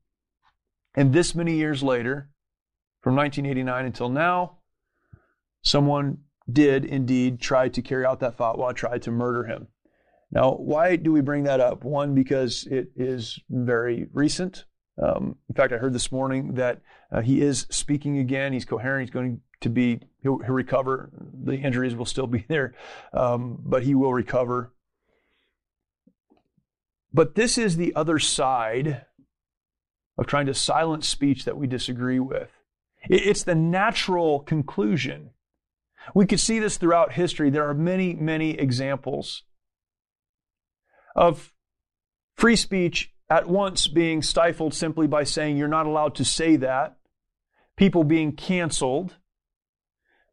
[0.95, 2.31] And this many years later,
[3.01, 4.59] from 1989 until now,
[5.63, 6.19] someone
[6.51, 9.69] did indeed try to carry out that fatwa, tried to murder him.
[10.31, 11.85] Now, why do we bring that up?
[11.85, 14.65] One, because it is very recent.
[15.03, 16.81] Um, in fact, I heard this morning that
[17.11, 18.53] uh, he is speaking again.
[18.53, 19.09] He's coherent.
[19.09, 21.11] He's going to be, he'll, he'll recover.
[21.45, 22.75] The injuries will still be there,
[23.13, 24.73] um, but he will recover.
[27.13, 29.07] But this is the other side
[30.19, 32.51] of trying to silence speech that we disagree with.
[33.09, 35.31] It's the natural conclusion.
[36.15, 37.51] We could see this throughout history.
[37.51, 39.43] There are many, many examples
[41.15, 41.53] of
[42.37, 46.97] free speech at once being stifled simply by saying you're not allowed to say that,
[47.77, 49.17] people being canceled,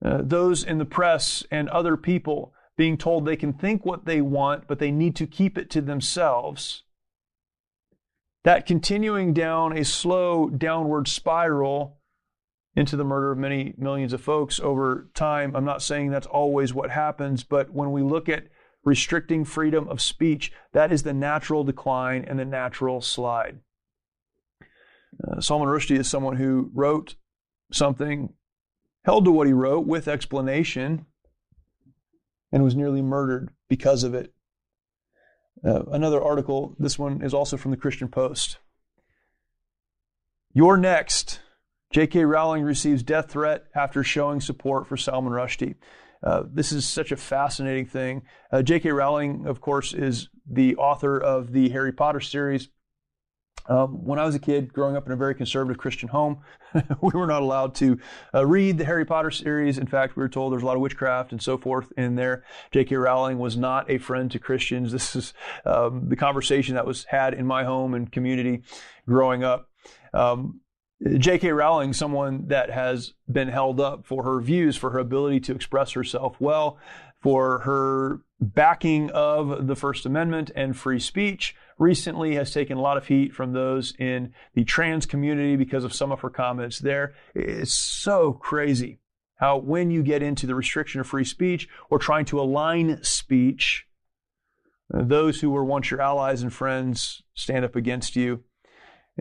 [0.05, 4.21] uh, those in the press and other people being told they can think what they
[4.21, 6.83] want, but they need to keep it to themselves.
[8.43, 11.97] That continuing down a slow downward spiral
[12.75, 15.55] into the murder of many millions of folks over time.
[15.55, 18.45] I'm not saying that's always what happens, but when we look at
[18.83, 23.59] restricting freedom of speech, that is the natural decline and the natural slide.
[25.27, 27.15] Uh, Salman Rushdie is someone who wrote
[27.71, 28.33] something,
[29.05, 31.05] held to what he wrote with explanation,
[32.51, 34.33] and was nearly murdered because of it.
[35.63, 38.57] Uh, another article, this one is also from the Christian Post.
[40.53, 41.39] You're next.
[41.91, 42.25] J.K.
[42.25, 45.75] Rowling receives death threat after showing support for Salman Rushdie.
[46.23, 48.23] Uh, this is such a fascinating thing.
[48.51, 48.91] Uh, J.K.
[48.91, 52.69] Rowling, of course, is the author of the Harry Potter series.
[53.67, 56.41] Um, when I was a kid, growing up in a very conservative Christian home,
[57.01, 57.99] we were not allowed to
[58.33, 59.77] uh, read the Harry Potter series.
[59.77, 62.43] In fact, we were told there's a lot of witchcraft and so forth in there.
[62.71, 62.95] J.K.
[62.95, 64.91] Rowling was not a friend to Christians.
[64.91, 65.33] This is
[65.65, 68.63] um, the conversation that was had in my home and community
[69.07, 69.69] growing up.
[70.13, 70.60] Um,
[71.17, 71.51] J.K.
[71.51, 75.91] Rowling, someone that has been held up for her views, for her ability to express
[75.91, 76.77] herself well,
[77.21, 82.97] for her backing of the First Amendment and free speech, recently has taken a lot
[82.97, 87.13] of heat from those in the trans community because of some of her comments there.
[87.33, 88.99] It's so crazy
[89.35, 93.87] how when you get into the restriction of free speech or trying to align speech,
[94.93, 98.43] uh, those who were once your allies and friends stand up against you.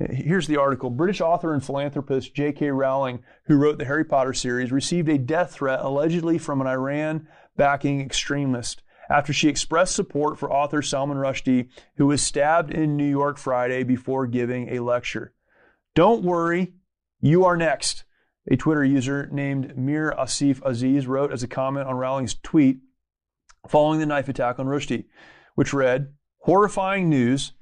[0.09, 0.88] Here's the article.
[0.88, 2.70] British author and philanthropist J.K.
[2.70, 7.28] Rowling, who wrote the Harry Potter series, received a death threat allegedly from an Iran
[7.57, 13.09] backing extremist after she expressed support for author Salman Rushdie, who was stabbed in New
[13.09, 15.34] York Friday before giving a lecture.
[15.94, 16.72] Don't worry,
[17.20, 18.05] you are next.
[18.51, 22.78] A Twitter user named Mir Asif Aziz wrote as a comment on Rowling's tweet
[23.68, 25.05] following the knife attack on Rushdie,
[25.57, 27.53] which read, Horrifying news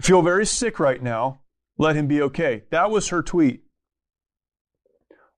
[0.00, 1.40] feel very sick right now.
[1.78, 2.64] Let him be okay.
[2.70, 3.62] That was her tweet.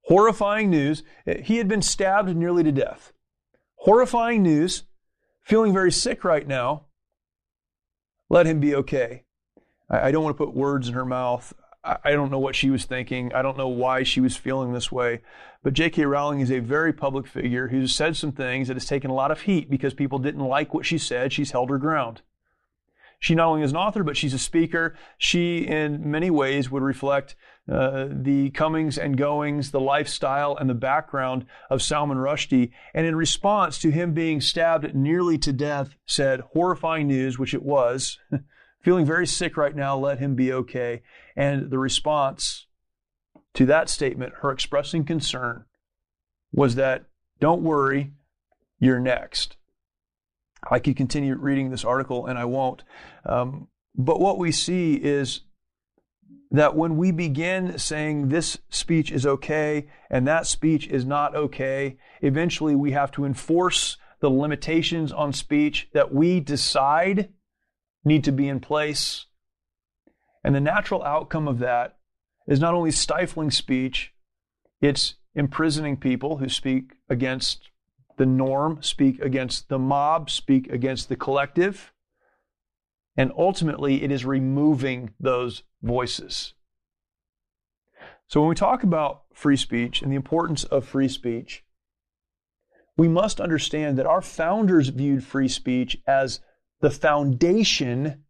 [0.02, 1.02] Horrifying news.
[1.42, 3.12] He had been stabbed nearly to death.
[3.76, 4.84] Horrifying news.
[5.42, 6.86] Feeling very sick right now.
[8.30, 9.24] Let him be okay.
[9.90, 11.54] I, don't want to put words in her mouth.
[11.82, 13.32] I don't know what she was thinking.
[13.32, 15.22] I don't know why she was feeling this way.
[15.62, 16.04] But J.K.
[16.04, 19.30] Rowling is a very public figure who's said some things that has taken a lot
[19.30, 21.32] of heat because people didn't like what she said.
[21.32, 22.20] She's held her ground.
[23.20, 24.94] She not only is an author, but she's a speaker.
[25.18, 27.34] She, in many ways, would reflect
[27.70, 32.70] uh, the comings and goings, the lifestyle, and the background of Salman Rushdie.
[32.94, 37.62] And in response to him being stabbed nearly to death, said horrifying news, which it
[37.62, 38.18] was.
[38.80, 41.02] Feeling very sick right now, let him be okay.
[41.36, 42.66] And the response
[43.54, 45.64] to that statement, her expressing concern,
[46.52, 47.04] was that
[47.40, 48.12] don't worry,
[48.78, 49.57] you're next.
[50.70, 52.82] I could continue reading this article and I won't.
[53.24, 55.40] Um, but what we see is
[56.50, 61.98] that when we begin saying this speech is okay and that speech is not okay,
[62.22, 67.30] eventually we have to enforce the limitations on speech that we decide
[68.04, 69.26] need to be in place.
[70.42, 71.98] And the natural outcome of that
[72.46, 74.12] is not only stifling speech,
[74.80, 77.68] it's imprisoning people who speak against
[78.18, 81.92] the norm, speak against the mob, speak against the collective.
[83.16, 86.54] And ultimately, it is removing those voices.
[88.28, 91.64] So, when we talk about free speech and the importance of free speech,
[92.96, 96.40] we must understand that our founders viewed free speech as
[96.80, 98.24] the foundation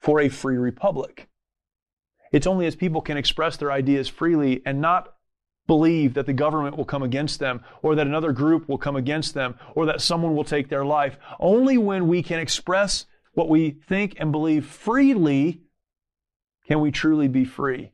[0.00, 1.28] for a free republic.
[2.30, 5.14] It's only as people can express their ideas freely and not
[5.66, 9.34] believe that the government will come against them or that another group will come against
[9.34, 11.16] them or that someone will take their life.
[11.40, 15.62] Only when we can express what we think and believe freely
[16.66, 17.90] can we truly be free.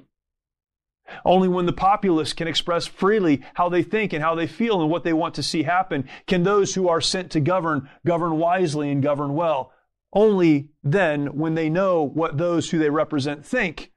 [1.24, 4.90] Only when the populace can express freely how they think and how they feel and
[4.90, 8.90] what they want to see happen can those who are sent to govern govern wisely
[8.90, 9.72] and govern well.
[10.12, 13.92] Only then, when they know what those who they represent think,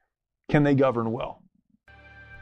[0.50, 1.43] can they govern well.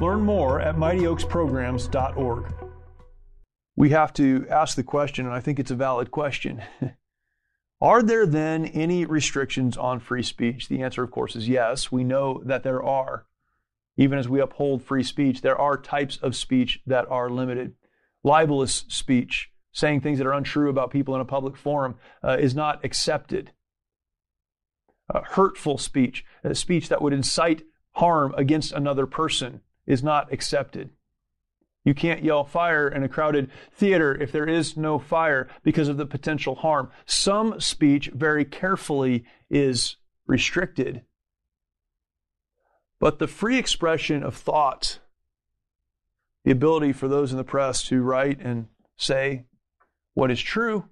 [0.00, 2.52] Learn more at mightyoaksprograms.org.
[3.74, 6.62] We have to ask the question, and I think it's a valid question.
[7.80, 10.68] Are there then any restrictions on free speech?
[10.68, 11.92] The answer, of course, is yes.
[11.92, 13.26] We know that there are.
[13.96, 17.74] Even as we uphold free speech, there are types of speech that are limited.
[18.24, 22.54] Libelous speech, saying things that are untrue about people in a public forum, uh, is
[22.54, 23.52] not accepted.
[25.12, 30.90] Uh, hurtful speech, uh, speech that would incite harm against another person, is not accepted.
[31.84, 35.96] You can't yell fire in a crowded theater if there is no fire because of
[35.96, 36.90] the potential harm.
[37.06, 41.02] Some speech, very carefully, is restricted.
[43.00, 44.98] But the free expression of thought,
[46.44, 48.68] the ability for those in the press to write and
[48.98, 49.46] say
[50.12, 50.84] what is true,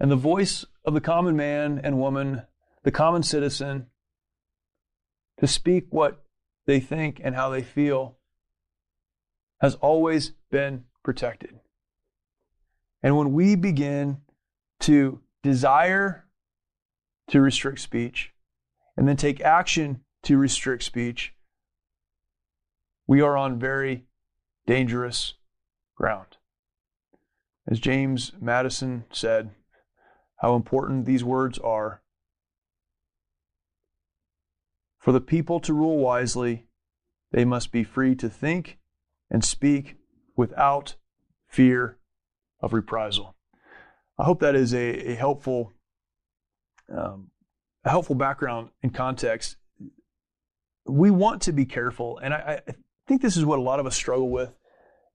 [0.00, 2.42] and the voice of the common man and woman,
[2.82, 3.86] the common citizen,
[5.38, 6.24] to speak what
[6.66, 8.16] they think and how they feel
[9.60, 11.60] has always been protected.
[13.02, 14.18] And when we begin
[14.80, 16.26] to desire
[17.28, 18.32] to restrict speech
[18.96, 21.34] and then take action to restrict speech,
[23.06, 24.04] we are on very
[24.66, 25.34] dangerous
[25.96, 26.36] ground.
[27.66, 29.50] As James Madison said,
[30.36, 32.01] how important these words are
[35.02, 36.68] For the people to rule wisely,
[37.32, 38.78] they must be free to think
[39.28, 39.96] and speak
[40.36, 40.94] without
[41.48, 41.98] fear
[42.60, 43.34] of reprisal.
[44.16, 45.72] I hope that is a, a helpful,
[46.88, 47.32] um,
[47.84, 49.56] a helpful background and context.
[50.86, 52.72] We want to be careful, and I, I
[53.08, 54.54] think this is what a lot of us struggle with.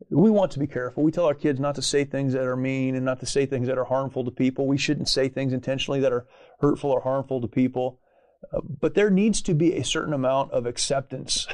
[0.09, 1.01] We want to be careful.
[1.01, 3.45] We tell our kids not to say things that are mean and not to say
[3.45, 4.67] things that are harmful to people.
[4.67, 6.27] We shouldn't say things intentionally that are
[6.59, 8.01] hurtful or harmful to people.
[8.79, 11.47] But there needs to be a certain amount of acceptance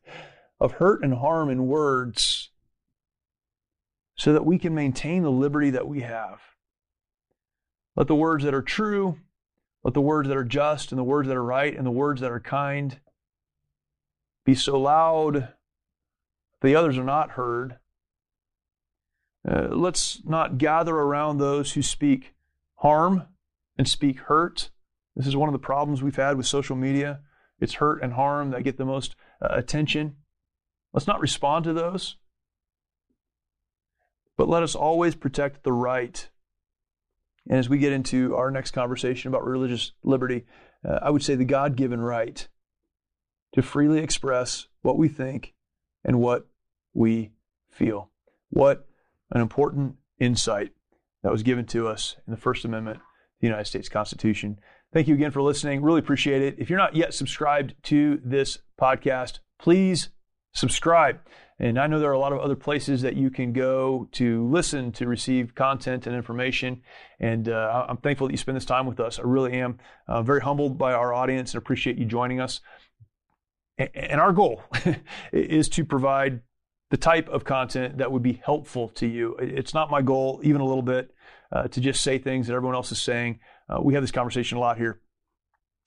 [0.60, 2.50] of hurt and harm in words
[4.16, 6.40] so that we can maintain the liberty that we have.
[7.96, 9.18] Let the words that are true,
[9.82, 12.20] let the words that are just, and the words that are right, and the words
[12.20, 13.00] that are kind
[14.44, 15.48] be so loud
[16.60, 17.78] the others are not heard.
[19.48, 22.34] Uh, let's not gather around those who speak
[22.76, 23.26] harm
[23.78, 24.70] and speak hurt
[25.16, 27.20] this is one of the problems we've had with social media.
[27.60, 30.16] It's hurt and harm that get the most uh, attention.
[30.92, 32.16] Let's not respond to those.
[34.36, 36.28] But let us always protect the right.
[37.48, 40.46] And as we get into our next conversation about religious liberty,
[40.88, 42.48] uh, I would say the God given right
[43.52, 45.54] to freely express what we think
[46.04, 46.46] and what
[46.94, 47.32] we
[47.70, 48.10] feel.
[48.48, 48.86] What
[49.30, 50.72] an important insight
[51.22, 53.00] that was given to us in the First Amendment
[53.40, 54.58] the United States Constitution.
[54.92, 55.82] Thank you again for listening.
[55.82, 56.56] Really appreciate it.
[56.58, 60.08] If you're not yet subscribed to this podcast, please
[60.52, 61.20] subscribe.
[61.60, 64.48] And I know there are a lot of other places that you can go to
[64.48, 66.82] listen to receive content and information.
[67.20, 69.20] And uh, I'm thankful that you spend this time with us.
[69.20, 69.78] I really am
[70.08, 72.60] uh, very humbled by our audience and appreciate you joining us.
[73.78, 74.62] And our goal
[75.32, 76.40] is to provide
[76.90, 79.36] the type of content that would be helpful to you.
[79.38, 81.14] It's not my goal, even a little bit,
[81.52, 83.38] uh, to just say things that everyone else is saying.
[83.70, 85.00] Uh, we have this conversation a lot here.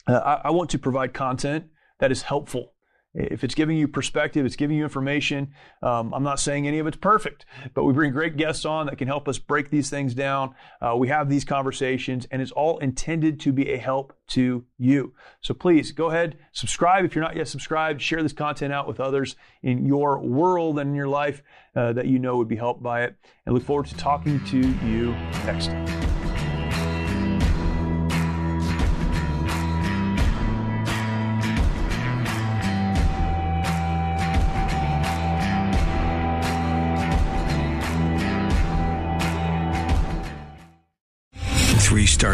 [0.08, 1.66] Uh, I, I, want to provide content
[2.00, 2.74] that is helpful
[3.14, 5.54] If it's giving you perspective, it's giving you information.
[5.82, 8.98] Um, I'm not saying any of it's perfect, but we bring great guests on that
[8.98, 10.56] can help us break these things down.
[10.82, 15.14] Uh, we have these conversations, and it's all intended to be a help to you.
[15.42, 19.00] So please go ahead, subscribe if you're not yet subscribed, share this content out with
[19.00, 21.44] others in your world and in your life
[21.76, 23.16] uh, that you know would be helped by it.
[23.46, 25.12] And look forward to talking to you
[25.46, 26.03] next time.